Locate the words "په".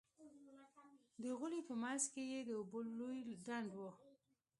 1.69-1.73